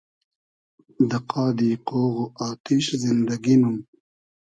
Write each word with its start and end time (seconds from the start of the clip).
دۂ 1.09 1.17
قادی 1.31 1.71
قۉغ 1.87 2.13
و 2.21 2.25
آتیش 2.49 2.85
زیندئگی 3.01 3.55
نوم 3.61 3.77